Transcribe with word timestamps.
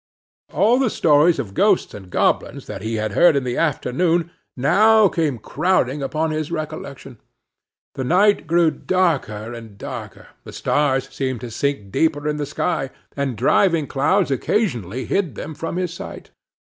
All 0.51 0.79
the 0.79 0.89
stories 0.89 1.37
of 1.37 1.53
ghosts 1.53 1.93
and 1.93 2.09
goblins 2.09 2.65
that 2.65 2.81
he 2.81 2.95
had 2.95 3.11
heard 3.11 3.35
in 3.35 3.43
the 3.43 3.55
afternoon 3.55 4.31
now 4.57 5.07
came 5.07 5.37
crowding 5.37 6.01
upon 6.01 6.31
his 6.31 6.51
recollection. 6.51 7.19
The 7.93 8.03
night 8.03 8.47
grew 8.47 8.71
darker 8.71 9.53
and 9.53 9.77
darker; 9.77 10.29
the 10.43 10.53
stars 10.53 11.07
seemed 11.11 11.41
to 11.41 11.51
sink 11.51 11.91
deeper 11.91 12.27
in 12.27 12.37
the 12.37 12.47
sky, 12.49 12.89
and 13.15 13.37
driving 13.37 13.85
clouds 13.85 14.31
occasionally 14.31 15.05
hid 15.05 15.35
them 15.35 15.53
from 15.53 15.75
his 15.77 15.93
sight. 15.93 16.31